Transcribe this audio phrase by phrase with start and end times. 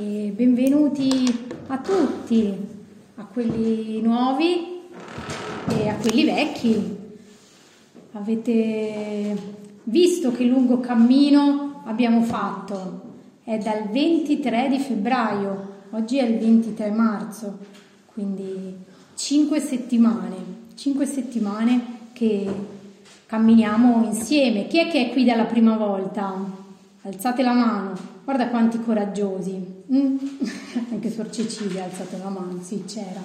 [0.00, 2.54] e benvenuti a tutti,
[3.16, 4.82] a quelli nuovi
[5.66, 6.96] e a quelli vecchi.
[8.12, 9.36] Avete
[9.82, 13.06] visto che lungo cammino abbiamo fatto?
[13.42, 17.58] È dal 23 di febbraio, oggi è il 23 marzo,
[18.12, 18.76] quindi
[19.16, 20.36] 5 settimane,
[20.76, 21.80] 5 settimane
[22.12, 22.46] che
[23.26, 24.68] camminiamo insieme.
[24.68, 26.36] Chi è che è qui dalla prima volta?
[27.02, 29.77] Alzate la mano, guarda quanti coraggiosi.
[29.92, 30.16] Mm?
[30.90, 33.22] Anche Sor Cecilia ha alzato la mano, sì, c'era.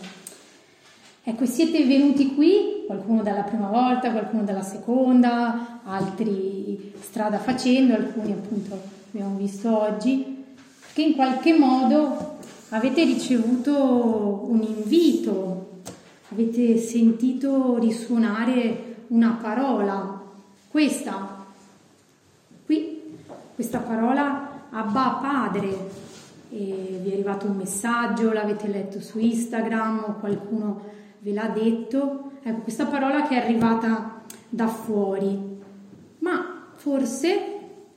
[1.24, 8.34] Ecco, siete venuti qui, qualcuno dalla prima volta, qualcuno dalla seconda, altri strada facendo, alcuni
[8.34, 8.78] appunto
[9.10, 10.44] abbiamo visto oggi,
[10.80, 15.82] perché in qualche modo avete ricevuto un invito,
[16.30, 20.22] avete sentito risuonare una parola,
[20.68, 21.42] questa
[23.56, 26.12] questa parola Abba Padre.
[26.54, 30.82] Vi è arrivato un messaggio, l'avete letto su Instagram o qualcuno
[31.20, 32.34] ve l'ha detto.
[32.44, 35.36] Ecco, questa parola che è arrivata da fuori.
[36.20, 37.38] Ma forse,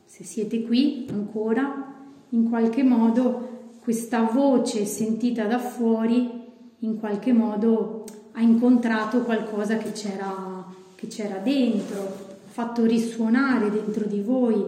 [0.06, 1.94] se siete qui ancora,
[2.30, 6.44] in qualche modo questa voce sentita da fuori,
[6.78, 10.64] in qualche modo ha incontrato qualcosa che c'era,
[10.94, 14.64] che c'era dentro, ha fatto risuonare dentro di voi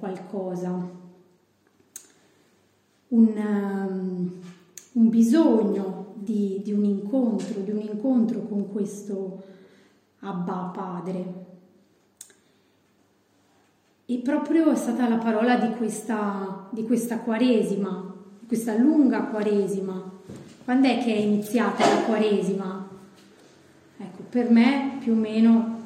[0.00, 1.00] qualcosa,
[3.12, 4.32] un, um,
[4.92, 9.42] un bisogno di, di, un incontro, di un incontro con questo
[10.20, 11.50] Abba Padre.
[14.06, 18.14] E proprio è stata la parola di questa, di questa Quaresima,
[18.46, 20.10] questa lunga Quaresima.
[20.64, 22.88] Quando è che è iniziata la Quaresima?
[23.98, 25.80] Ecco, per me più o meno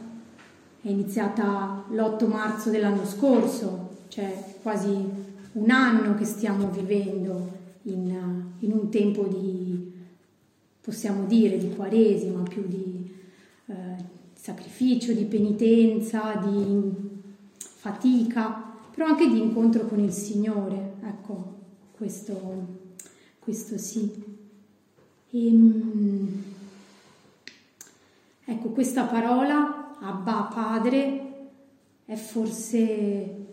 [0.81, 5.26] è iniziata l'8 marzo dell'anno scorso, cioè quasi
[5.57, 9.93] un anno che stiamo vivendo in, in un tempo di,
[10.81, 13.11] possiamo dire, di quaresima, più di
[13.67, 13.75] eh,
[14.35, 16.93] sacrificio, di penitenza, di
[17.57, 21.55] fatica, però anche di incontro con il Signore, ecco,
[21.93, 22.67] questo,
[23.39, 24.13] questo sì.
[25.31, 26.43] E, ehm,
[28.45, 31.23] ecco, questa parola, Abba Padre,
[32.05, 33.45] è forse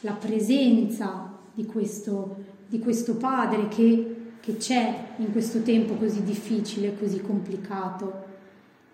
[0.00, 6.96] la presenza di questo, di questo Padre che, che c'è in questo tempo così difficile,
[6.98, 8.28] così complicato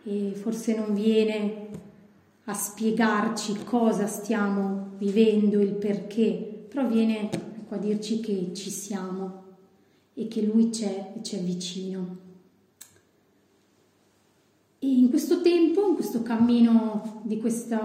[0.05, 1.69] e forse non viene
[2.45, 9.43] a spiegarci cosa stiamo vivendo, il perché, però viene ecco, a dirci che ci siamo
[10.15, 12.25] e che Lui c'è e c'è vicino.
[14.79, 17.77] E in questo tempo, in questo cammino di queste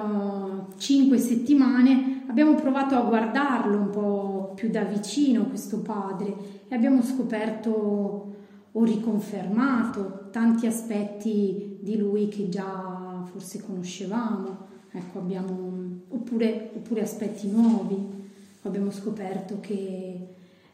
[0.78, 6.34] cinque settimane, abbiamo provato a guardarlo un po' più da vicino, questo padre,
[6.70, 8.36] e abbiamo scoperto
[8.72, 14.58] o riconfermato tanti aspetti di lui che già forse conoscevamo,
[14.92, 15.74] ecco, abbiamo,
[16.08, 18.20] oppure, oppure aspetti nuovi.
[18.62, 20.28] Abbiamo scoperto che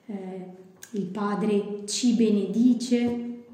[0.05, 0.45] eh,
[0.91, 2.99] il padre ci benedice,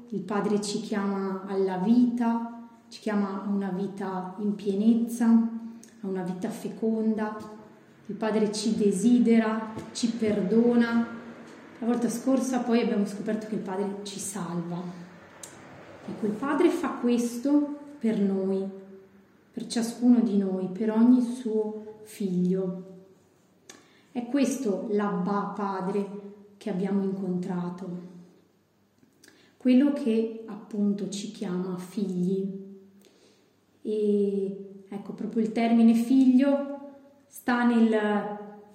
[0.08, 6.22] il padre ci chiama alla vita, ci chiama a una vita in pienezza, a una
[6.22, 7.62] vita feconda.
[8.06, 11.08] Il Padre ci desidera, ci perdona.
[11.78, 14.82] La volta scorsa poi abbiamo scoperto che il Padre ci salva.
[16.06, 18.62] Ecco, il Padre fa questo per noi,
[19.50, 22.92] per ciascuno di noi, per ogni suo figlio.
[24.12, 26.06] È questo l'Abba Padre
[26.58, 28.12] che abbiamo incontrato,
[29.56, 32.62] quello che appunto ci chiama figli.
[33.80, 36.73] E ecco, proprio il termine figlio
[37.36, 37.90] sta nel,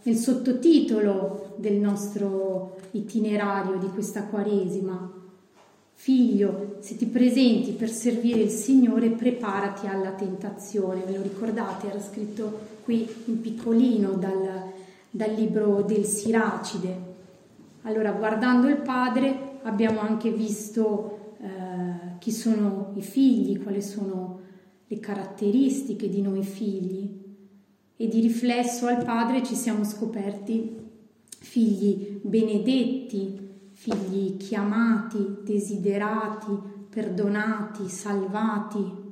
[0.04, 5.12] nel sottotitolo del nostro itinerario di questa Quaresima.
[5.94, 11.04] Figlio, se ti presenti per servire il Signore, preparati alla tentazione.
[11.06, 11.88] Ve lo ricordate?
[11.88, 14.72] Era scritto qui in piccolino dal,
[15.10, 17.08] dal libro del Siracide.
[17.84, 24.40] Allora, guardando il Padre, abbiamo anche visto eh, chi sono i figli, quali sono
[24.86, 27.28] le caratteristiche di noi figli
[28.02, 30.74] e di riflesso al Padre ci siamo scoperti
[31.38, 36.58] figli benedetti, figli chiamati, desiderati,
[36.90, 39.08] perdonati, salvati.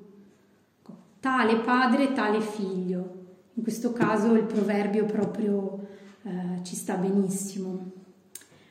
[1.19, 3.25] Tale padre, tale figlio.
[3.55, 5.87] In questo caso il proverbio proprio
[6.21, 7.91] eh, ci sta benissimo,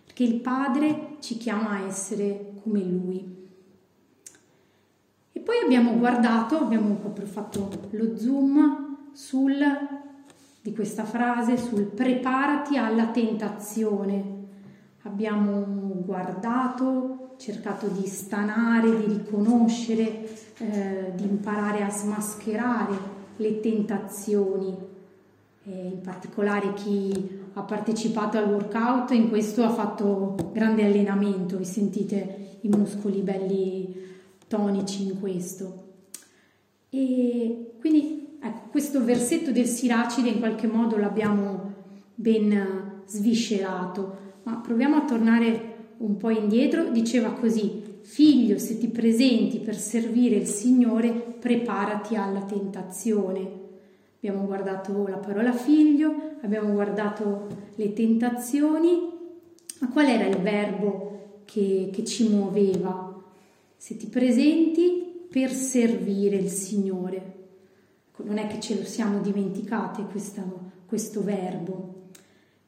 [0.07, 3.49] perché il padre ci chiama a essere come lui.
[5.33, 8.86] E poi abbiamo guardato, abbiamo proprio fatto lo zoom
[9.17, 9.57] sul,
[10.61, 14.35] di questa frase sul preparati alla tentazione.
[15.05, 20.29] abbiamo guardato, cercato di stanare, di riconoscere,
[20.59, 22.95] eh, di imparare a smascherare
[23.37, 24.77] le tentazioni.
[25.65, 31.65] E in particolare chi ha partecipato al workout in questo ha fatto grande allenamento, vi
[31.65, 33.95] sentite i muscoli belli
[34.47, 35.85] tonici in questo.
[36.91, 41.75] E quindi ecco, questo versetto del Siracide in qualche modo l'abbiamo
[42.15, 46.89] ben sviscerato, ma proviamo a tornare un po' indietro.
[46.91, 53.65] Diceva così, figlio, se ti presenti per servire il Signore, preparati alla tentazione.
[54.17, 59.13] Abbiamo guardato la parola figlio, abbiamo guardato le tentazioni,
[59.81, 63.23] ma qual era il verbo che, che ci muoveva?
[63.77, 67.36] Se ti presenti per servire il Signore.
[68.19, 70.43] Non è che ce lo siamo dimenticate questa,
[70.87, 72.09] questo verbo.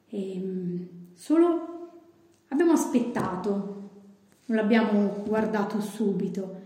[0.08, 1.68] E, ehm, solo
[2.48, 3.76] abbiamo aspettato,
[4.46, 6.56] non l'abbiamo guardato subito,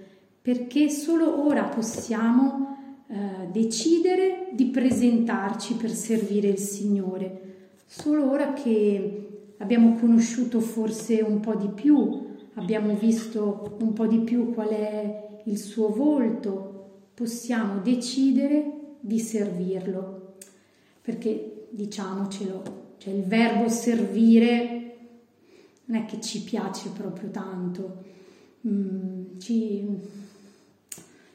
[0.40, 2.76] perché solo ora possiamo
[3.06, 7.40] eh, decidere di presentarci per servire il Signore.
[7.86, 14.20] Solo ora che abbiamo conosciuto forse un po' di più, abbiamo visto un po' di
[14.20, 16.71] più qual è il suo volto,
[17.22, 20.34] possiamo decidere di servirlo.
[21.00, 24.96] Perché diciamocelo, cioè il verbo servire
[25.84, 28.02] non è che ci piace proprio tanto,
[28.66, 29.86] mm, ci,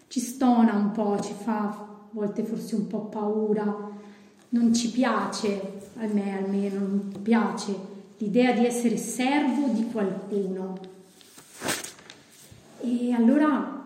[0.08, 3.90] ci stona un po', ci fa a volte forse un po' paura,
[4.50, 7.74] non ci piace, a me almeno non piace
[8.18, 10.78] l'idea di essere servo di qualcuno.
[12.82, 13.77] E allora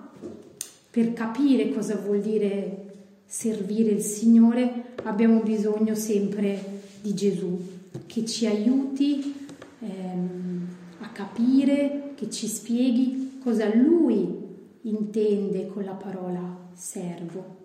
[0.92, 2.90] per capire cosa vuol dire
[3.26, 9.48] servire il Signore abbiamo bisogno sempre di Gesù che ci aiuti
[9.80, 10.68] ehm,
[11.00, 14.50] a capire, che ci spieghi cosa Lui
[14.82, 17.60] intende con la parola servo.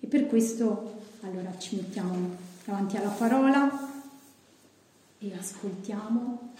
[0.00, 3.70] E per questo allora ci mettiamo davanti alla parola
[5.18, 6.52] e ascoltiamo.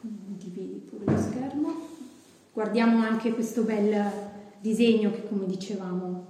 [0.00, 1.91] Condividi pure lo schermo.
[2.54, 4.12] Guardiamo anche questo bel
[4.60, 6.26] disegno che, come dicevamo,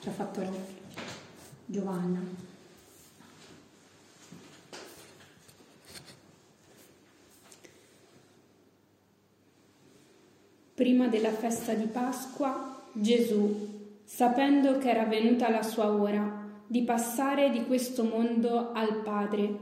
[0.00, 0.40] ci ha fatto
[1.66, 2.20] Giovanna.
[10.72, 17.50] Prima della festa di Pasqua, Gesù, sapendo che era venuta la sua ora di passare
[17.50, 19.58] di questo mondo al Padre,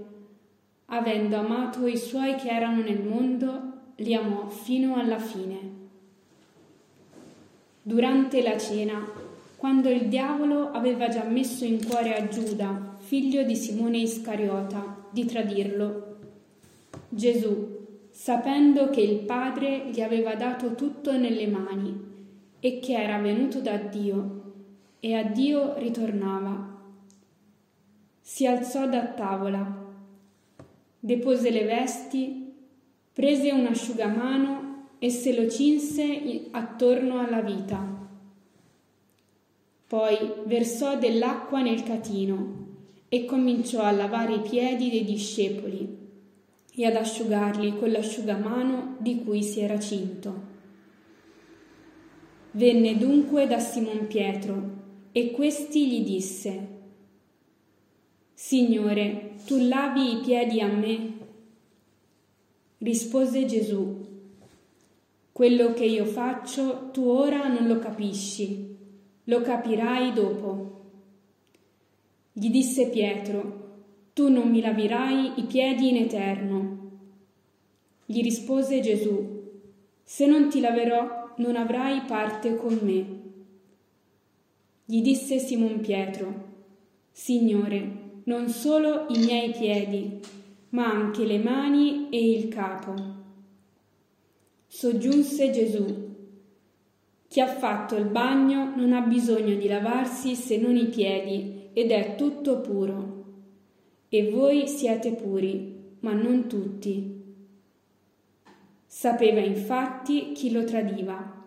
[0.85, 5.76] avendo amato i suoi che erano nel mondo, li amò fino alla fine.
[7.87, 9.09] Durante la cena,
[9.55, 15.25] quando il diavolo aveva già messo in cuore a Giuda, figlio di Simone Iscariota, di
[15.25, 16.17] tradirlo,
[17.09, 17.79] Gesù,
[18.11, 21.97] sapendo che il Padre gli aveva dato tutto nelle mani
[22.59, 24.55] e che era venuto da Dio
[24.99, 26.81] e a Dio ritornava,
[28.21, 29.85] si alzò da tavola,
[30.99, 32.53] depose le vesti,
[33.13, 34.67] prese un asciugamano
[34.99, 37.95] e se lo cinse attorno alla vita.
[39.87, 40.17] Poi
[40.47, 42.65] versò dell'acqua nel catino
[43.09, 45.97] e cominciò a lavare i piedi dei discepoli
[46.75, 50.55] e ad asciugarli con l'asciugamano di cui si era cinto.
[52.53, 54.75] Venne dunque da Simon Pietro
[55.13, 56.69] e questi gli disse,
[58.35, 61.13] Signore, tu lavi i piedi a me?
[62.79, 64.06] Rispose Gesù,
[65.37, 68.75] quello che io faccio tu ora non lo capisci,
[69.25, 70.85] lo capirai dopo.
[72.33, 73.75] Gli disse Pietro,
[74.15, 76.91] tu non mi laverai i piedi in eterno.
[78.07, 79.43] Gli rispose Gesù,
[80.03, 83.07] se non ti laverò non avrai parte con me.
[84.87, 86.45] Gli disse Simon Pietro,
[87.13, 90.19] Signore, non solo i miei piedi,
[90.71, 93.25] ma anche le mani e il capo.
[94.79, 95.87] Soggiunse Gesù.
[97.29, 101.91] Chi ha fatto il bagno non ha bisogno di lavarsi se non i piedi ed
[101.91, 103.25] è tutto puro.
[104.11, 107.23] E voi siete puri, ma non tutti.
[108.85, 111.43] Sapeva infatti chi lo tradiva.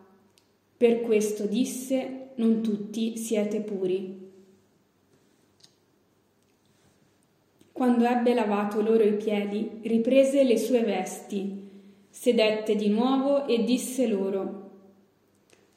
[0.75, 4.31] Per questo disse, non tutti siete puri.
[7.71, 11.67] Quando ebbe lavato loro i piedi, riprese le sue vesti
[12.21, 14.71] sedette di nuovo e disse loro,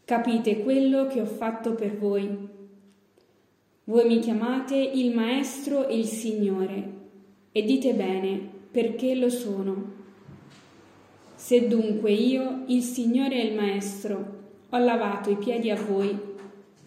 [0.04, 2.48] Capite quello che ho fatto per voi.
[3.84, 6.92] Voi mi chiamate il Maestro e il Signore,
[7.52, 8.40] e dite bene,
[8.72, 9.92] perché lo sono.
[11.36, 16.18] Se dunque io, il Signore e il Maestro, ho lavato i piedi a voi,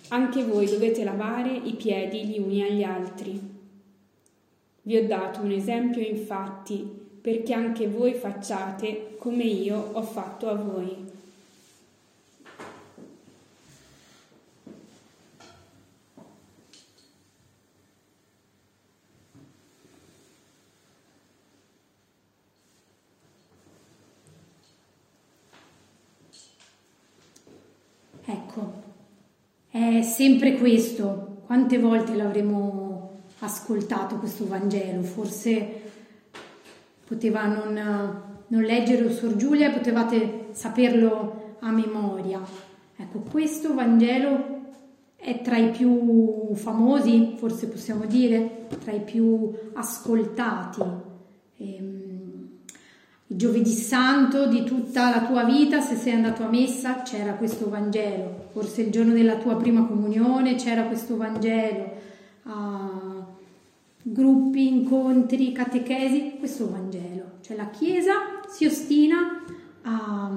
[0.09, 3.39] anche voi dovete lavare i piedi gli uni agli altri.
[4.81, 10.53] Vi ho dato un esempio infatti, perché anche voi facciate come io ho fatto a
[10.53, 11.13] voi.
[29.71, 31.41] È sempre questo.
[31.45, 35.01] Quante volte l'avremo ascoltato questo Vangelo?
[35.01, 35.84] Forse
[37.05, 42.41] poteva non, non leggere Sor Giulia, potevate saperlo a memoria.
[42.97, 44.53] Ecco, questo Vangelo
[45.15, 50.81] è tra i più famosi, forse possiamo dire, tra i più ascoltati.
[51.57, 52.49] Ehm,
[53.27, 57.69] il giovedì santo di tutta la tua vita, se sei andato a messa, c'era questo
[57.69, 58.49] Vangelo.
[58.51, 61.91] Forse il giorno della tua prima comunione c'era questo Vangelo.
[62.43, 63.24] A
[64.07, 67.23] gruppi, incontri, catechesi, questo Vangelo.
[67.41, 68.13] Cioè la Chiesa
[68.47, 69.41] si ostina
[69.81, 70.31] a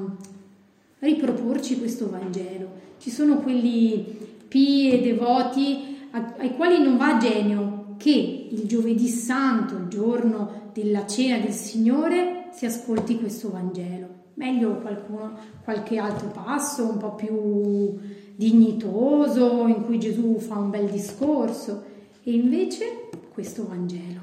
[1.01, 2.71] riproporci questo Vangelo.
[2.99, 4.17] Ci sono quelli
[4.49, 5.97] pii e devoti
[6.39, 12.49] ai quali non va genio che il giovedì santo, il giorno della cena del Signore,
[12.53, 14.07] si ascolti questo Vangelo.
[14.35, 17.99] Meglio qualcuno, qualche altro passo un po' più
[18.35, 21.83] dignitoso in cui Gesù fa un bel discorso
[22.23, 23.09] e invece
[23.39, 24.21] questo Vangelo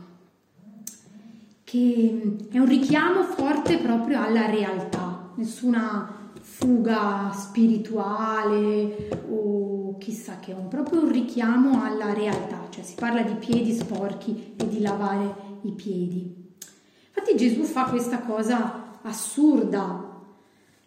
[1.64, 10.54] che è un richiamo forte proprio alla realtà, nessuna fuga spirituale o chissà che, è
[10.54, 15.34] un, proprio un richiamo alla realtà, cioè si parla di piedi sporchi e di lavare
[15.62, 16.54] i piedi.
[17.08, 20.24] Infatti Gesù fa questa cosa assurda,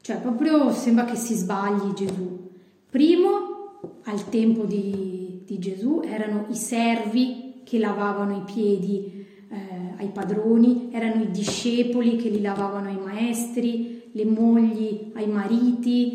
[0.02, 2.50] cioè proprio sembra che si sbagli Gesù.
[2.90, 10.08] Primo, al tempo di, di Gesù, erano i servi che lavavano i piedi eh, ai
[10.08, 16.14] padroni, erano i discepoli che li lavavano ai maestri, le mogli ai mariti,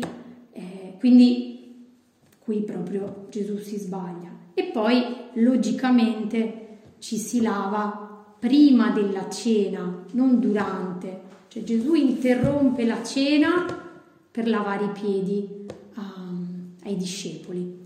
[0.50, 1.92] eh, quindi
[2.40, 4.32] qui proprio Gesù si sbaglia.
[4.52, 5.00] E poi
[5.34, 11.20] logicamente ci si lava prima della cena, non durante.
[11.46, 13.64] Cioè Gesù interrompe la cena
[14.28, 17.82] per lavare i piedi um, ai discepoli.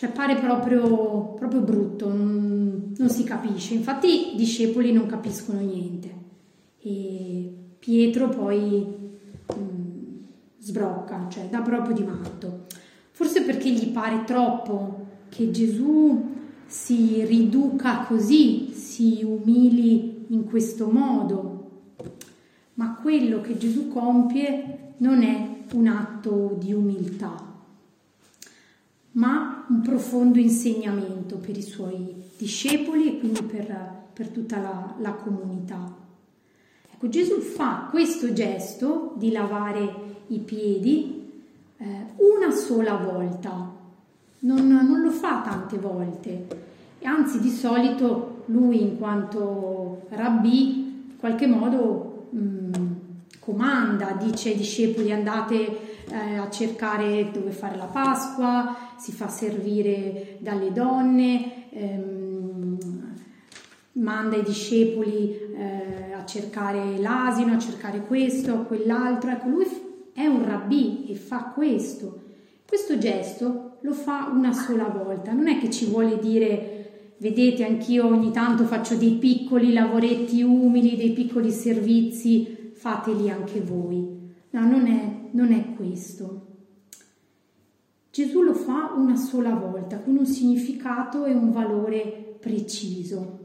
[0.00, 2.08] Cioè pare proprio, proprio brutto,
[2.96, 3.74] non, si capisce.
[3.74, 6.18] Infatti i discepoli non capiscono niente.
[6.80, 8.86] E Pietro poi
[9.56, 10.26] um,
[10.58, 12.66] sbrocca, cioè dà proprio di matto.
[13.10, 21.58] Forse perché gli pare troppo che Gesù si riduca così, si umili in questo modo.
[22.74, 27.49] Ma quello che Gesù compie non è un atto di umiltà,
[29.12, 35.12] ma un profondo insegnamento per i suoi discepoli e quindi per, per tutta la, la
[35.12, 35.96] comunità.
[36.92, 41.28] Ecco, Gesù fa questo gesto di lavare i piedi
[41.78, 41.84] eh,
[42.16, 43.78] una sola volta
[44.40, 46.46] non, non lo fa tante volte
[46.98, 52.72] e anzi di solito lui in quanto rabbì in qualche modo mh, mm,
[53.38, 60.36] comanda, dice ai discepoli andate eh, a cercare dove fare la Pasqua, si fa servire
[60.40, 62.78] dalle donne, ehm,
[63.92, 69.30] manda i discepoli eh, a cercare l'asino, a cercare questo, quell'altro.
[69.30, 69.66] Ecco, lui
[70.12, 72.22] è un rabbì e fa questo.
[72.66, 78.06] Questo gesto lo fa una sola volta, non è che ci vuole dire vedete anch'io
[78.06, 84.18] ogni tanto faccio dei piccoli lavoretti umili, dei piccoli servizi, fateli anche voi.
[84.50, 86.49] No, non è, non è questo.
[88.10, 93.38] Gesù lo fa una sola volta, con un significato e un valore preciso.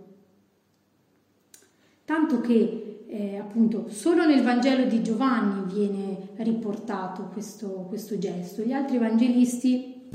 [2.04, 8.74] Tanto che eh, appunto solo nel Vangelo di Giovanni viene riportato questo, questo gesto, gli
[8.74, 10.10] altri evangelisti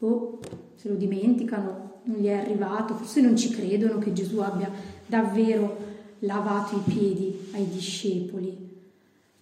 [0.00, 0.38] o
[0.74, 4.70] se lo dimenticano, non gli è arrivato, forse non ci credono che Gesù abbia
[5.06, 8.72] davvero lavato i piedi ai discepoli.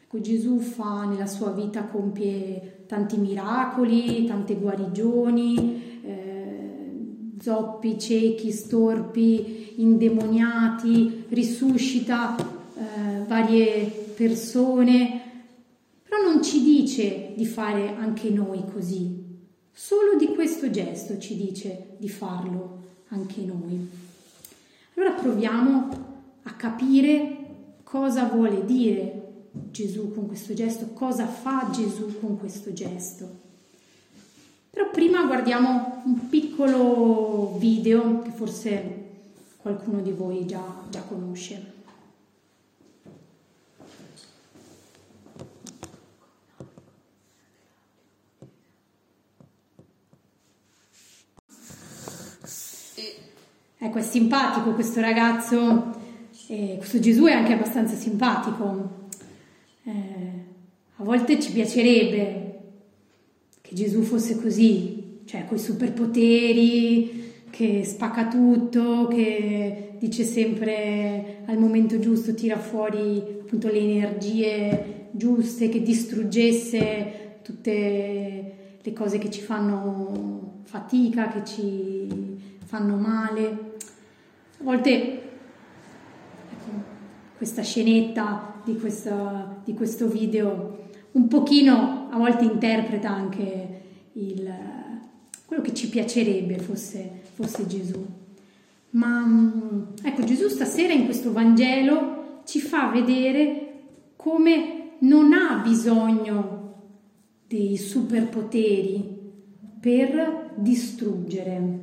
[0.02, 9.76] Ecco, Gesù fa nella sua vita, compie tanti miracoli, tante guarigioni, eh, zoppi, ciechi, storpi,
[9.76, 13.84] indemoniati, risuscita eh, varie
[14.14, 15.20] persone,
[16.02, 19.20] però non ci dice di fare anche noi così,
[19.74, 23.88] Solo di questo gesto ci dice di farlo anche noi.
[24.94, 25.88] Allora proviamo
[26.42, 27.36] a capire
[27.82, 29.21] cosa vuole dire
[29.52, 33.40] Gesù con questo gesto, cosa fa Gesù con questo gesto.
[34.70, 39.00] Però prima guardiamo un piccolo video che forse
[39.58, 41.70] qualcuno di voi già, già conosce.
[53.78, 55.92] Ecco, è simpatico questo ragazzo,
[56.46, 59.01] eh, questo Gesù è anche abbastanza simpatico.
[59.84, 59.90] Eh,
[60.96, 62.60] a volte ci piacerebbe
[63.60, 71.58] che Gesù fosse così, cioè con i superpoteri, che spacca tutto, che dice sempre al
[71.58, 79.40] momento giusto, tira fuori appunto le energie giuste, che distruggesse tutte le cose che ci
[79.40, 82.08] fanno fatica, che ci
[82.64, 83.44] fanno male.
[84.60, 86.70] A volte ecco,
[87.36, 90.80] questa scenetta di, questa, di questo video
[91.12, 93.80] un pochino a volte interpreta anche
[94.14, 94.52] il,
[95.46, 98.04] quello che ci piacerebbe fosse, fosse Gesù.
[98.90, 103.68] Ma mm, ecco, Gesù stasera in questo Vangelo ci fa vedere
[104.16, 106.60] come non ha bisogno
[107.46, 109.20] dei superpoteri
[109.80, 111.80] per distruggere.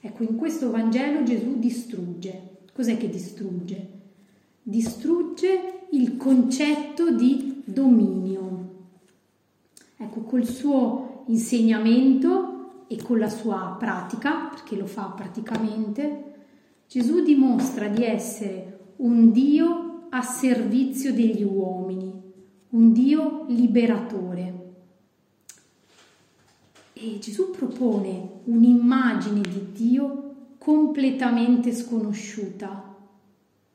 [0.00, 2.48] Ecco, in questo Vangelo Gesù distrugge.
[2.72, 3.88] Cos'è che distrugge?
[4.62, 8.68] Distrugge il concetto di dominio.
[9.96, 16.24] Ecco, col suo insegnamento e con la sua pratica, perché lo fa praticamente,
[16.88, 22.12] Gesù dimostra di essere un Dio a servizio degli uomini,
[22.70, 24.58] un Dio liberatore.
[26.92, 32.96] E Gesù propone un'immagine di Dio completamente sconosciuta,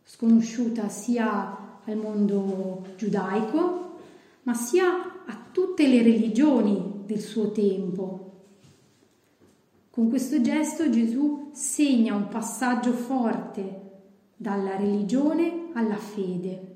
[0.03, 3.97] sconosciuta sia al mondo giudaico,
[4.43, 8.21] ma sia a tutte le religioni del suo tempo.
[9.89, 13.81] Con questo gesto Gesù segna un passaggio forte
[14.35, 16.73] dalla religione alla fede.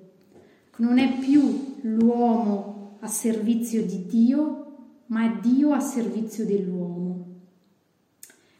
[0.77, 4.65] Non è più l'uomo a servizio di Dio,
[5.07, 7.25] ma è Dio a servizio dell'uomo.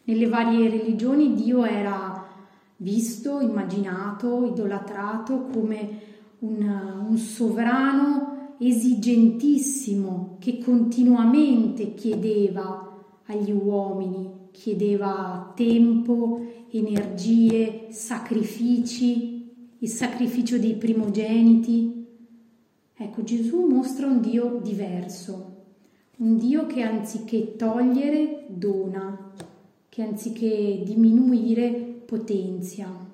[0.03, 2.27] Nelle varie religioni Dio era
[2.77, 6.08] visto, immaginato, idolatrato come
[6.39, 12.89] un, un sovrano esigentissimo che continuamente chiedeva
[13.25, 22.05] agli uomini, chiedeva tempo, energie, sacrifici, il sacrificio dei primogeniti.
[22.95, 25.55] Ecco, Gesù mostra un Dio diverso,
[26.17, 29.31] un Dio che anziché togliere dona,
[29.87, 31.69] che anziché diminuire
[32.05, 33.08] potenzia.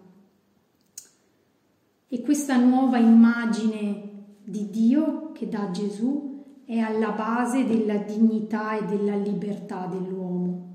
[2.08, 4.10] E questa nuova immagine
[4.44, 10.74] di Dio che dà Gesù è alla base della dignità e della libertà dell'uomo.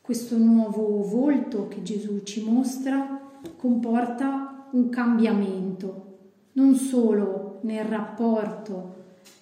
[0.00, 3.20] Questo nuovo volto che Gesù ci mostra
[3.56, 6.16] comporta un cambiamento,
[6.52, 8.94] non solo nel rapporto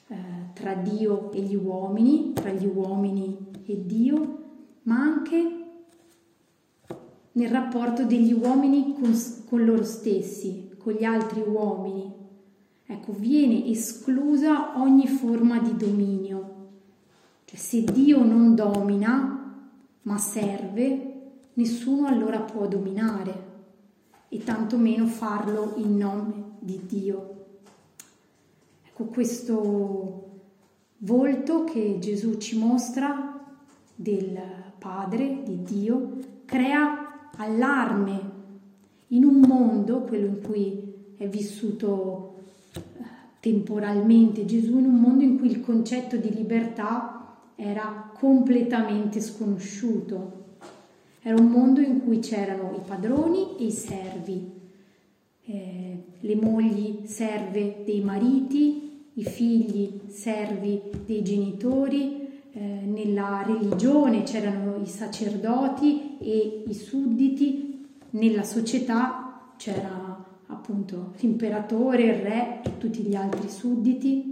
[0.09, 0.16] eh,
[0.55, 4.38] tra Dio e gli uomini, tra gli uomini e Dio,
[4.83, 5.62] ma anche
[7.33, 12.12] nel rapporto degli uomini con, con loro stessi, con gli altri uomini.
[12.87, 16.51] Ecco, viene esclusa ogni forma di dominio.
[17.45, 19.66] Cioè, se Dio non domina,
[20.03, 21.12] ma serve,
[21.55, 23.51] nessuno allora può dominare
[24.29, 27.31] e tantomeno farlo in nome di Dio.
[28.87, 30.40] Ecco questo
[30.99, 33.40] volto che Gesù ci mostra
[33.95, 34.40] del
[34.79, 37.01] Padre, di Dio, crea
[37.37, 38.31] allarme
[39.09, 42.35] in un mondo, quello in cui è vissuto
[42.75, 42.81] eh,
[43.40, 50.40] temporalmente Gesù, in un mondo in cui il concetto di libertà era completamente sconosciuto.
[51.23, 54.51] Era un mondo in cui c'erano i padroni e i servi,
[55.45, 64.77] eh, le mogli serve dei mariti, i figli servi dei genitori, eh, nella religione c'erano
[64.83, 73.14] i sacerdoti e i sudditi, nella società c'era appunto l'imperatore, il re e tutti gli
[73.14, 74.30] altri sudditi.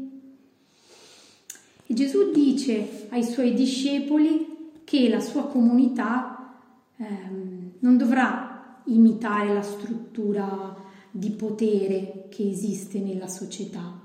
[1.87, 6.57] E Gesù dice ai suoi discepoli che la sua comunità
[6.97, 10.77] ehm, non dovrà imitare la struttura
[11.11, 13.99] di potere che esiste nella società.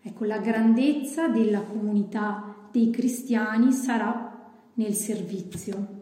[0.00, 5.95] Ecco, la grandezza della comunità dei cristiani sarà nel servizio.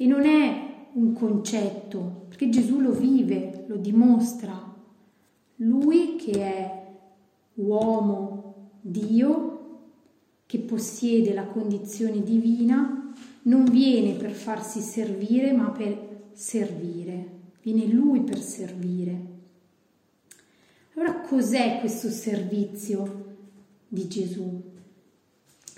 [0.00, 4.76] E non è un concetto, perché Gesù lo vive, lo dimostra.
[5.56, 6.86] Lui che è
[7.54, 9.80] uomo, Dio,
[10.46, 17.36] che possiede la condizione divina, non viene per farsi servire, ma per servire.
[17.60, 19.26] Viene lui per servire.
[20.94, 23.24] Allora cos'è questo servizio
[23.88, 24.62] di Gesù?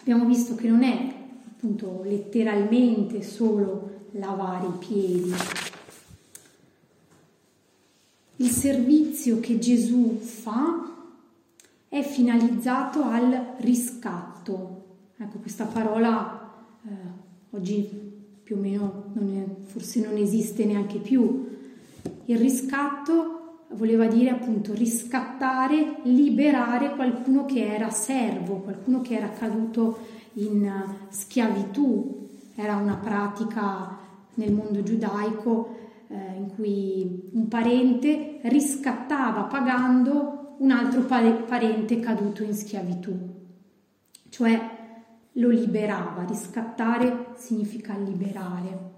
[0.01, 1.15] Abbiamo visto che non è
[1.47, 5.35] appunto letteralmente solo lavare i piedi.
[8.37, 10.91] Il servizio che Gesù fa
[11.89, 14.85] è finalizzato al riscatto.
[15.19, 16.51] Ecco, questa parola
[16.87, 16.91] eh,
[17.51, 17.89] oggi
[18.43, 21.49] più o meno non è, forse non esiste neanche più.
[22.25, 29.99] Il riscatto voleva dire appunto riscattare, liberare qualcuno che era servo, qualcuno che era caduto
[30.35, 30.69] in
[31.11, 32.29] schiavitù.
[32.55, 33.99] Era una pratica
[34.41, 35.77] nel mondo giudaico
[36.09, 43.17] eh, in cui un parente riscattava pagando un altro parente caduto in schiavitù,
[44.29, 44.79] cioè
[45.35, 48.89] lo liberava, riscattare significa liberare.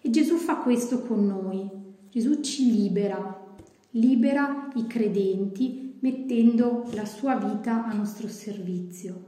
[0.00, 1.68] E Gesù fa questo con noi,
[2.10, 3.56] Gesù ci libera,
[3.90, 9.26] libera i credenti mettendo la sua vita a nostro servizio,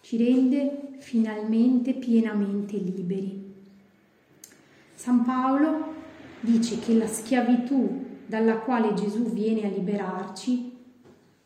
[0.00, 3.47] ci rende finalmente pienamente liberi.
[4.98, 5.94] San Paolo
[6.40, 10.76] dice che la schiavitù dalla quale Gesù viene a liberarci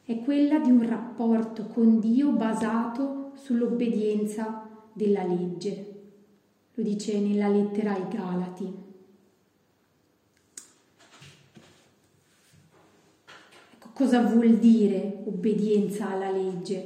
[0.06, 6.00] è quella di un rapporto con Dio basato sull'obbedienza della legge.
[6.72, 8.80] Lo dice nella lettera ai Galati.
[13.92, 16.80] cosa vuol dire obbedienza alla legge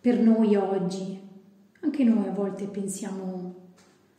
[0.00, 1.18] per noi oggi.
[1.80, 3.61] Anche noi a volte pensiamo,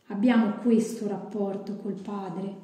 [0.08, 2.54] abbiamo questo rapporto col Padre,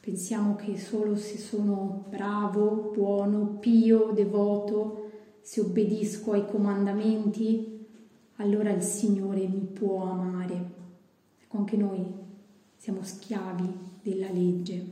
[0.00, 7.84] pensiamo che solo se sono bravo, buono, pio, devoto, se obbedisco ai comandamenti,
[8.36, 10.70] allora il Signore mi può amare.
[11.42, 12.04] Ecco, anche noi
[12.76, 14.86] siamo schiavi della legge.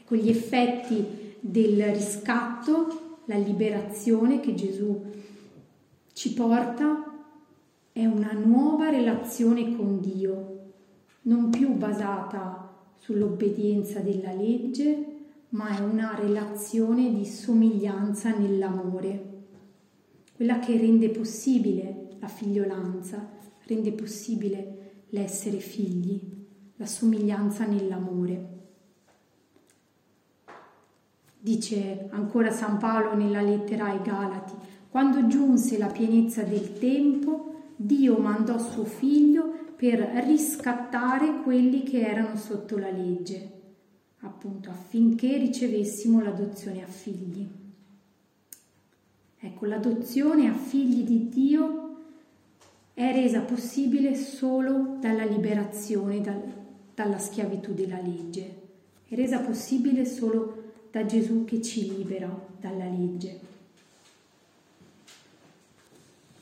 [0.00, 5.02] Ecco, gli effetti del riscatto, la liberazione che Gesù
[6.12, 7.09] ci porta
[8.00, 10.70] è una nuova relazione con Dio,
[11.22, 15.06] non più basata sull'obbedienza della legge,
[15.50, 19.42] ma è una relazione di somiglianza nell'amore,
[20.34, 23.28] quella che rende possibile la figliolanza,
[23.66, 26.20] rende possibile l'essere figli,
[26.76, 28.48] la somiglianza nell'amore.
[31.38, 34.54] Dice ancora San Paolo nella lettera ai Galati,
[34.88, 37.49] quando giunse la pienezza del tempo,
[37.82, 43.50] Dio mandò suo figlio per riscattare quelli che erano sotto la legge,
[44.18, 47.48] appunto affinché ricevessimo l'adozione a figli.
[49.38, 51.96] Ecco, l'adozione a figli di Dio
[52.92, 56.42] è resa possibile solo dalla liberazione dal,
[56.94, 58.54] dalla schiavitù della legge,
[59.08, 62.28] è resa possibile solo da Gesù che ci libera
[62.60, 63.40] dalla legge.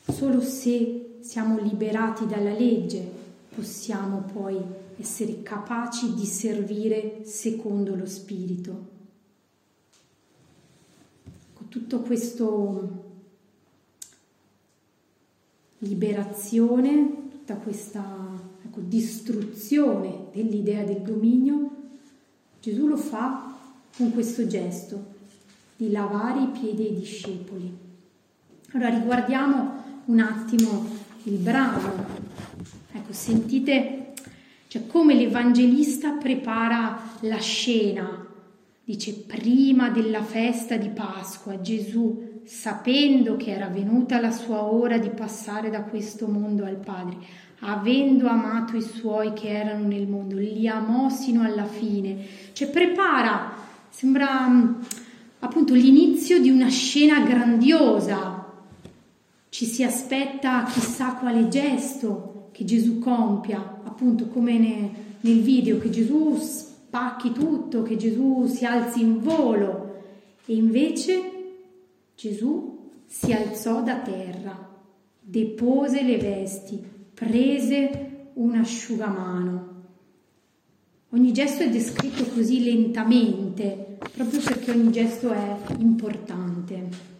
[0.03, 3.07] Solo se siamo liberati dalla legge
[3.53, 4.59] possiamo poi
[4.97, 8.87] essere capaci di servire secondo lo Spirito.
[11.67, 13.03] Tutto questo
[15.77, 18.03] liberazione, tutta questa
[18.65, 21.69] ecco, distruzione dell'idea del dominio,
[22.59, 23.55] Gesù lo fa
[23.95, 25.13] con questo gesto
[25.75, 27.77] di lavare i piedi ai discepoli.
[28.71, 30.98] Allora riguardiamo un attimo
[31.29, 32.05] il brano.
[32.91, 34.13] Ecco, sentite
[34.67, 38.27] cioè, come l'Evangelista prepara la scena.
[38.83, 45.09] Dice, prima della festa di Pasqua, Gesù, sapendo che era venuta la sua ora di
[45.09, 47.17] passare da questo mondo al Padre,
[47.59, 52.17] avendo amato i suoi che erano nel mondo, li amò sino alla fine.
[52.53, 53.67] Cioè, prepara
[53.99, 54.73] Sembra mm,
[55.39, 58.38] appunto l'inizio di una scena grandiosa.
[59.59, 65.89] Ci si aspetta chissà quale gesto che Gesù compia, appunto come ne, nel video, che
[65.89, 69.97] Gesù spacchi tutto, che Gesù si alzi in volo.
[70.45, 71.21] E invece
[72.15, 74.79] Gesù si alzò da terra,
[75.19, 76.81] depose le vesti,
[77.13, 79.67] prese un asciugamano
[81.09, 87.18] Ogni gesto è descritto così lentamente, proprio perché ogni gesto è importante.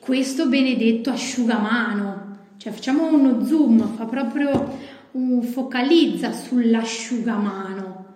[0.00, 4.78] Questo benedetto asciugamano, cioè facciamo uno zoom, fa proprio
[5.10, 8.06] un, focalizza sull'asciugamano,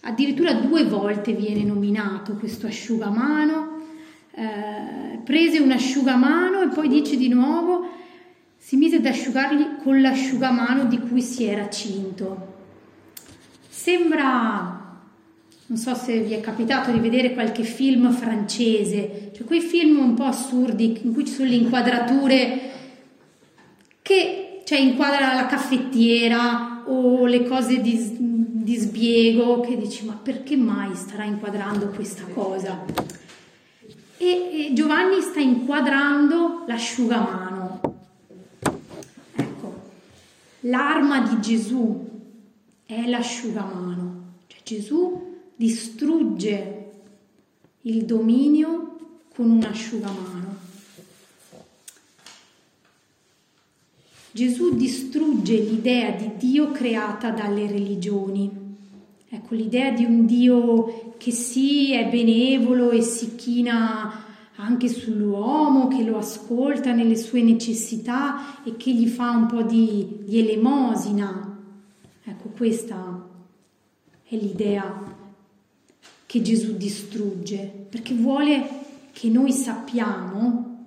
[0.00, 3.78] addirittura due volte viene nominato questo asciugamano,
[4.32, 7.88] eh, prese un asciugamano e poi dice di nuovo
[8.56, 12.56] si mise ad asciugargli con l'asciugamano di cui si era cinto.
[13.68, 14.77] Sembra,
[15.68, 20.14] non so se vi è capitato di vedere qualche film francese, cioè quei film un
[20.14, 22.60] po' assurdi in cui ci sono le inquadrature
[24.00, 30.56] che cioè, inquadra la caffettiera o le cose di, di sbiego che dici ma perché
[30.56, 32.84] mai starà inquadrando questa cosa?
[34.16, 37.80] E, e Giovanni sta inquadrando l'asciugamano.
[39.36, 39.80] Ecco,
[40.60, 42.08] l'arma di Gesù
[42.86, 45.27] è l'asciugamano, cioè Gesù
[45.58, 46.90] distrugge
[47.82, 48.96] il dominio
[49.34, 50.56] con un asciugamano.
[54.30, 58.48] Gesù distrugge l'idea di Dio creata dalle religioni.
[59.28, 66.04] Ecco, l'idea di un Dio che sì è benevolo e si china anche sull'uomo, che
[66.04, 71.48] lo ascolta nelle sue necessità e che gli fa un po' di, di elemosina,
[72.28, 73.26] Ecco, questa
[74.22, 75.16] è l'idea
[76.28, 78.68] che Gesù distrugge, perché vuole
[79.12, 80.84] che noi sappiamo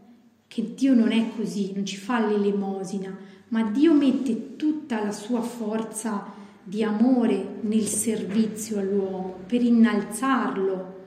[0.47, 5.41] che Dio non è così, non ci fa l'elemosina, ma Dio mette tutta la sua
[5.41, 6.31] forza
[6.63, 10.99] di amore nel servizio all'uomo per innalzarlo.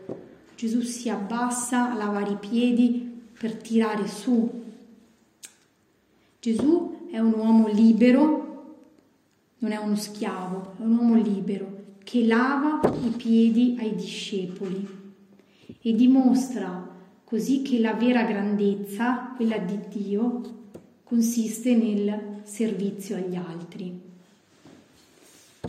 [0.56, 4.62] Gesù si abbassa a lavare i piedi per tirare su.
[6.40, 8.42] Gesù è un uomo libero
[9.58, 11.73] non è uno schiavo, è un uomo libero
[12.04, 14.86] che lava i piedi ai discepoli
[15.80, 16.88] e dimostra
[17.24, 20.42] così che la vera grandezza, quella di Dio,
[21.02, 24.00] consiste nel servizio agli altri.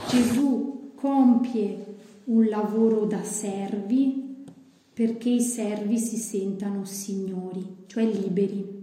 [0.09, 1.95] Gesù compie
[2.25, 4.43] un lavoro da servi
[4.93, 8.75] perché i servi si sentano signori, cioè liberi.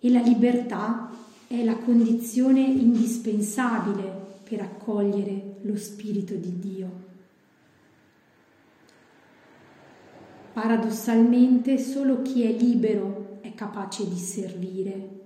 [0.00, 1.10] e la libertà
[1.48, 7.06] è la condizione indispensabile per accogliere lo Spirito di Dio.
[10.52, 15.16] Paradossalmente solo chi è libero è capace di servire,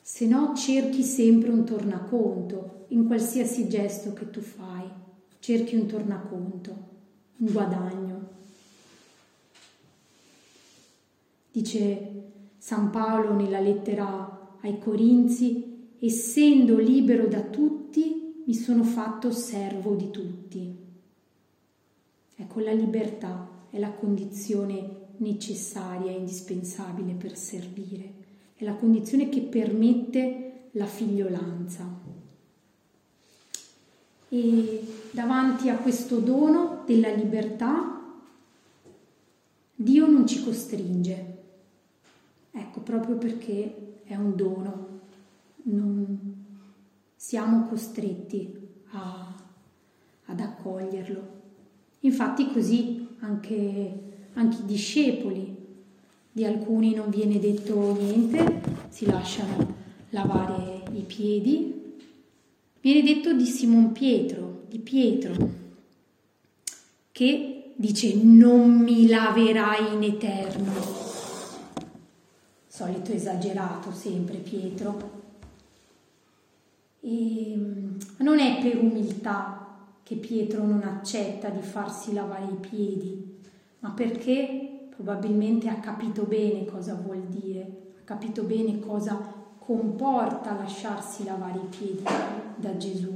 [0.00, 4.88] se no cerchi sempre un tornaconto in qualsiasi gesto che tu fai,
[5.40, 6.70] cerchi un tornaconto,
[7.38, 8.28] un guadagno.
[11.50, 12.22] Dice
[12.58, 20.10] San Paolo nella lettera ai Corinzi, essendo libero da tutti, mi sono fatto servo di
[20.10, 20.76] tutti.
[22.36, 28.12] Ecco, la libertà è la condizione necessaria e indispensabile per servire,
[28.54, 31.86] è la condizione che permette la figliolanza.
[34.28, 37.98] E davanti a questo dono della libertà,
[39.74, 41.38] Dio non ci costringe,
[42.52, 44.88] Ecco, proprio perché è un dono,
[45.64, 46.18] non
[47.14, 49.34] siamo costretti a,
[50.24, 51.38] ad accoglierlo.
[52.00, 54.00] Infatti così anche,
[54.32, 55.56] anche i discepoli
[56.32, 59.74] di alcuni non viene detto niente, si lasciano
[60.10, 61.98] lavare i piedi.
[62.80, 65.50] Viene detto di Simon Pietro, di Pietro,
[67.12, 71.09] che dice non mi laverai in eterno
[72.80, 75.18] solito esagerato sempre Pietro.
[77.00, 79.66] E mm, non è per umiltà
[80.02, 83.38] che Pietro non accetta di farsi lavare i piedi,
[83.80, 87.60] ma perché probabilmente ha capito bene cosa vuol dire,
[88.00, 89.18] ha capito bene cosa
[89.58, 92.02] comporta lasciarsi lavare i piedi
[92.56, 93.14] da Gesù.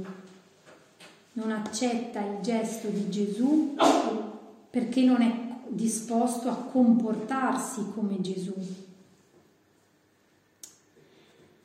[1.33, 3.75] Non accetta il gesto di Gesù
[4.69, 5.33] perché non è
[5.67, 8.53] disposto a comportarsi come Gesù.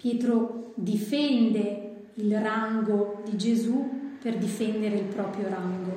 [0.00, 5.90] Pietro difende il rango di Gesù per difendere il proprio rango.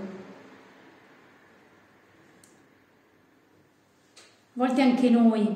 [4.15, 5.55] A volte anche noi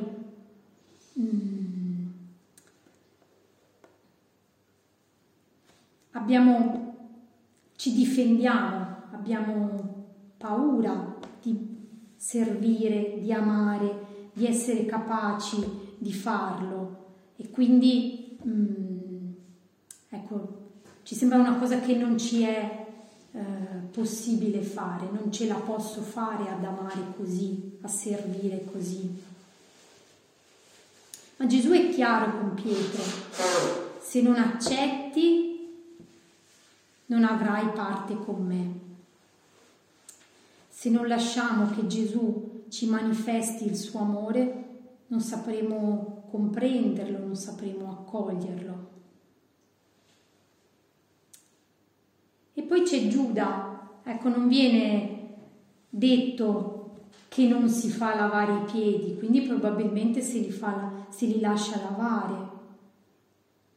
[1.20, 2.08] mm,
[6.12, 6.96] abbiamo,
[7.76, 10.06] ci difendiamo, abbiamo
[10.38, 11.76] paura di
[12.16, 19.32] servire, di amare, di essere capaci di farlo e quindi mm,
[20.10, 20.66] ecco,
[21.04, 22.86] ci sembra una cosa che non ci è
[23.32, 23.40] eh,
[23.92, 29.24] possibile fare, non ce la posso fare ad amare così, a servire così.
[31.38, 33.04] Ma Gesù è chiaro con Pietro,
[34.02, 35.48] se non accetti
[37.08, 38.86] non avrai parte con me.
[40.70, 44.66] Se non lasciamo che Gesù ci manifesti il suo amore,
[45.08, 48.86] non sapremo comprenderlo, non sapremo accoglierlo.
[52.54, 55.36] E poi c'è Giuda, ecco, non viene
[55.90, 56.74] detto
[57.28, 61.82] che non si fa lavare i piedi, quindi probabilmente se li, fa, se li lascia
[61.82, 62.50] lavare,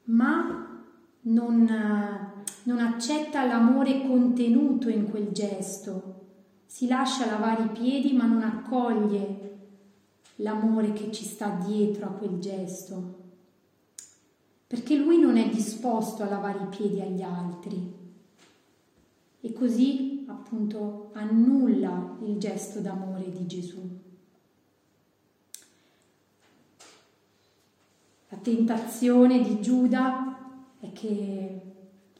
[0.04, 0.84] ma
[1.22, 2.30] non,
[2.64, 6.18] non accetta l'amore contenuto in quel gesto,
[6.66, 9.49] si lascia lavare i piedi ma non accoglie
[10.40, 13.18] l'amore che ci sta dietro a quel gesto,
[14.66, 17.98] perché lui non è disposto a lavare i piedi agli altri.
[19.42, 23.98] E così appunto annulla il gesto d'amore di Gesù.
[28.28, 30.38] La tentazione di Giuda
[30.78, 31.62] è che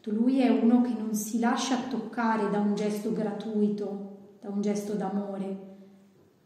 [0.04, 4.94] lui è uno che non si lascia toccare da un gesto gratuito, da un gesto
[4.94, 5.68] d'amore,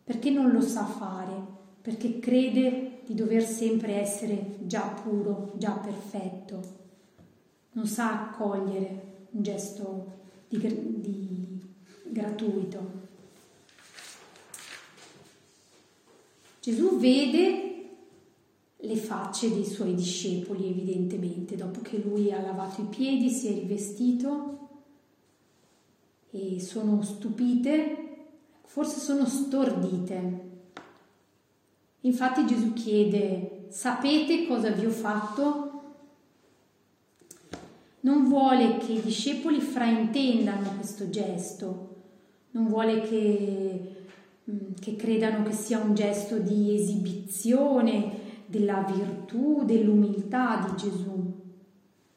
[0.05, 6.63] perché non lo sa fare, perché crede di dover sempre essere già puro, già perfetto.
[7.73, 10.13] Non sa accogliere un gesto
[10.49, 11.61] di, di
[12.05, 13.03] gratuito.
[16.59, 17.89] Gesù vede
[18.79, 23.53] le facce dei suoi discepoli, evidentemente, dopo che lui ha lavato i piedi, si è
[23.53, 24.69] rivestito
[26.31, 28.29] e sono stupite,
[28.65, 30.44] forse sono stordite
[32.05, 35.71] Infatti Gesù chiede, sapete cosa vi ho fatto?
[38.01, 41.95] Non vuole che i discepoli fraintendano questo gesto,
[42.51, 43.97] non vuole che,
[44.51, 51.33] mm, che credano che sia un gesto di esibizione della virtù, dell'umiltà di Gesù.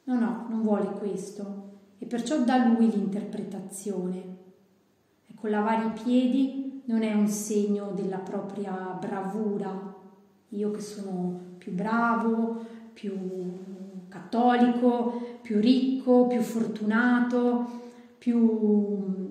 [0.03, 4.36] No, no, non vuole questo e perciò da lui l'interpretazione.
[5.37, 9.93] Ecco, lavare i piedi non è un segno della propria bravura.
[10.49, 13.13] Io che sono più bravo, più
[14.09, 17.69] cattolico, più ricco, più fortunato,
[18.17, 19.25] più mm,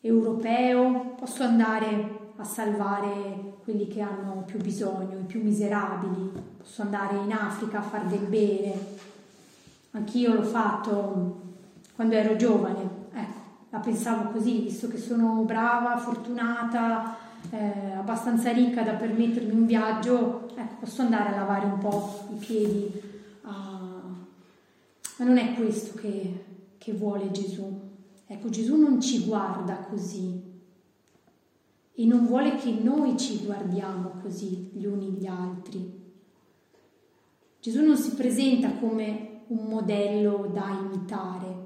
[0.00, 7.18] europeo, posso andare a salvare quelli che hanno più bisogno, i più miserabili, posso andare
[7.18, 8.72] in Africa a far del bene.
[9.90, 11.40] Anch'io l'ho fatto
[11.94, 12.99] quando ero giovane,
[13.70, 17.16] la pensavo così, visto che sono brava, fortunata,
[17.50, 22.36] eh, abbastanza ricca da permettermi un viaggio, ecco, posso andare a lavare un po' i
[22.36, 23.00] piedi.
[23.42, 23.48] Uh,
[25.18, 26.44] ma non è questo che,
[26.78, 27.88] che vuole Gesù.
[28.26, 30.48] Ecco, Gesù non ci guarda così
[31.94, 35.98] e non vuole che noi ci guardiamo così gli uni gli altri.
[37.60, 41.59] Gesù non si presenta come un modello da imitare,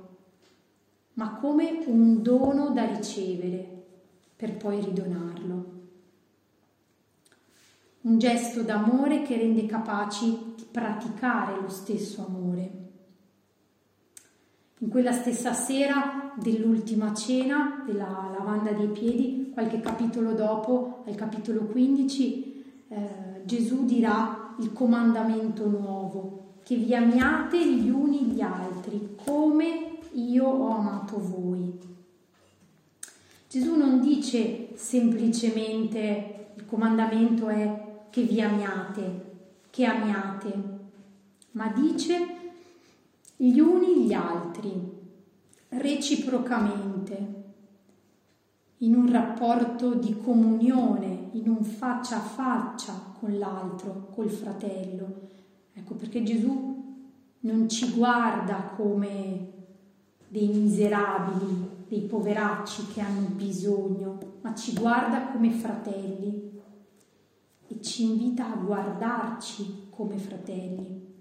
[1.14, 3.82] ma come un dono da ricevere
[4.36, 5.72] per poi ridonarlo.
[8.02, 12.82] Un gesto d'amore che rende capaci di praticare lo stesso amore.
[14.78, 21.62] In quella stessa sera dell'ultima cena della lavanda dei piedi, qualche capitolo dopo, al capitolo
[21.62, 29.83] 15, eh, Gesù dirà il comandamento nuovo, che vi amiate gli uni gli altri come
[30.14, 31.72] io ho amato voi.
[33.48, 39.32] Gesù non dice semplicemente il comandamento è che vi amiate,
[39.70, 40.62] che amiate,
[41.52, 42.16] ma dice
[43.36, 44.72] gli uni gli altri,
[45.68, 47.42] reciprocamente,
[48.78, 55.22] in un rapporto di comunione, in un faccia a faccia con l'altro, col fratello.
[55.72, 57.02] Ecco perché Gesù
[57.40, 59.53] non ci guarda come
[60.28, 66.60] dei miserabili, dei poveracci che hanno bisogno, ma ci guarda come fratelli
[67.66, 71.12] e ci invita a guardarci come fratelli.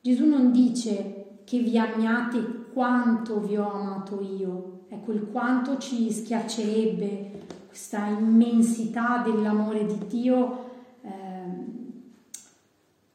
[0.00, 6.10] Gesù non dice che vi amiate quanto vi ho amato io, ecco il quanto ci
[6.10, 10.69] schiaccerebbe questa immensità dell'amore di Dio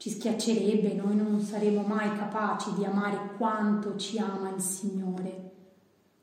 [0.06, 5.50] ci schiaccerebbe, noi non saremo mai capaci di amare quanto ci ama il Signore.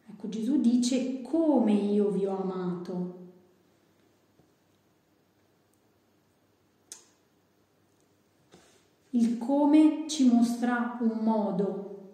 [0.10, 3.18] Ecco, Gesù dice come io vi ho amato.
[9.10, 12.14] Il come ci mostra un modo,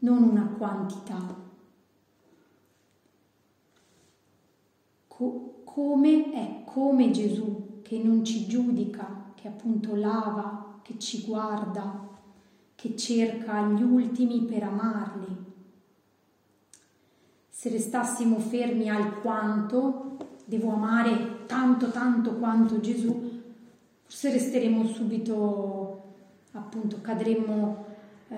[0.00, 1.36] non una quantità.
[5.06, 12.06] Co- come è come Gesù che non ci giudica, che appunto lava, che ci guarda,
[12.74, 15.46] che cerca gli ultimi per amarli.
[17.48, 23.42] Se restassimo fermi al quanto, devo amare tanto tanto quanto Gesù,
[24.04, 26.14] forse resteremo subito,
[26.52, 27.86] appunto, cadremmo
[28.28, 28.36] eh,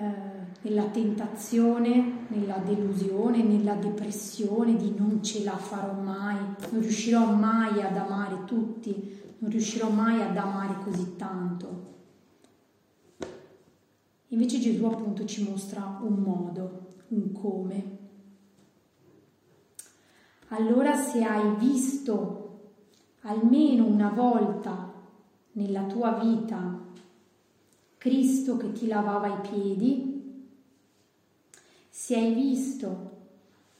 [0.61, 6.37] nella tentazione, nella delusione, nella depressione di non ce la farò mai,
[6.71, 11.89] non riuscirò mai ad amare tutti, non riuscirò mai ad amare così tanto.
[14.27, 17.97] Invece Gesù appunto ci mostra un modo, un come.
[20.49, 22.59] Allora se hai visto
[23.21, 24.93] almeno una volta
[25.53, 26.79] nella tua vita
[27.97, 30.49] Cristo che ti lavava i piedi,
[31.89, 33.09] se hai visto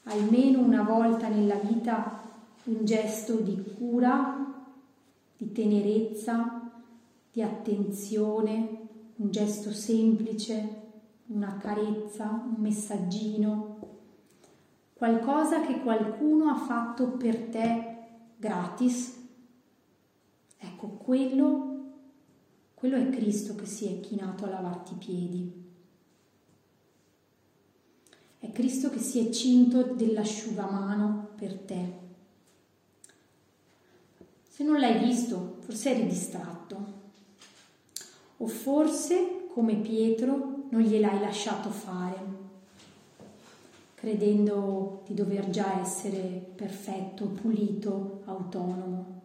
[0.04, 2.20] almeno una volta nella vita
[2.66, 4.51] un gesto di cura,
[5.42, 6.72] di tenerezza,
[7.32, 10.82] di attenzione, un gesto semplice,
[11.28, 13.80] una carezza, un messaggino,
[14.94, 17.98] qualcosa che qualcuno ha fatto per te
[18.38, 19.20] gratis.
[20.60, 21.86] Ecco, quello,
[22.76, 25.64] quello è Cristo che si è chinato a lavarti i piedi.
[28.38, 32.01] È Cristo che si è cinto dell'asciugamano per te.
[34.54, 37.00] Se non l'hai visto, forse eri distratto
[38.36, 42.20] o forse, come Pietro, non gliel'hai lasciato fare,
[43.96, 49.22] credendo di dover già essere perfetto, pulito, autonomo.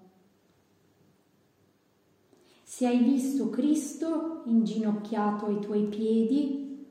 [2.63, 6.87] Se hai visto Cristo inginocchiato ai tuoi piedi,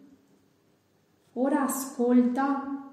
[1.33, 2.91] ora ascolta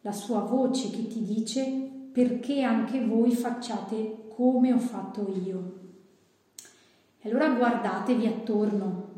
[0.00, 5.72] la sua voce che ti dice perché anche voi facciate come ho fatto io.
[7.20, 9.08] E allora guardatevi attorno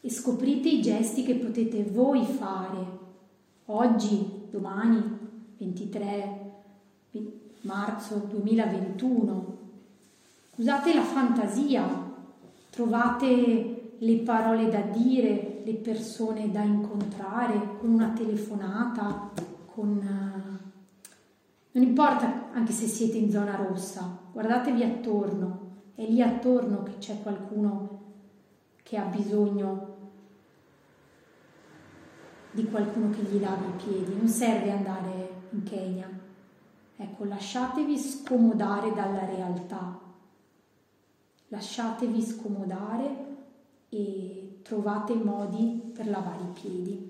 [0.00, 2.98] e scoprite i gesti che potete voi fare
[3.64, 5.02] oggi, domani,
[5.58, 6.52] 23
[7.62, 9.58] marzo 2021.
[10.54, 12.12] Usate la fantasia,
[12.70, 19.32] trovate le parole da dire, le persone da incontrare con una telefonata,
[19.74, 20.59] con...
[21.72, 25.68] Non importa anche se siete in zona rossa, guardatevi attorno
[26.00, 27.98] è lì attorno che c'è qualcuno
[28.82, 29.96] che ha bisogno
[32.52, 36.08] di qualcuno che gli lavi i piedi, non serve andare in Kenya.
[36.96, 40.00] Ecco, lasciatevi scomodare dalla realtà,
[41.48, 43.26] lasciatevi scomodare
[43.90, 47.09] e trovate modi per lavare i piedi.